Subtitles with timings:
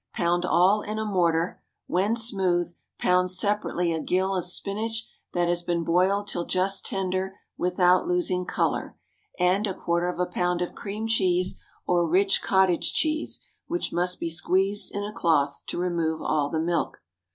[0.15, 5.61] Pound all in a mortar; when smooth, pound separately a gill of spinach that has
[5.61, 8.97] been boiled till just tender without losing color,
[9.37, 14.19] and a quarter of a pound of cream cheese or rich cottage cheese, which must
[14.19, 17.03] be squeezed in a cloth to remove all the milk.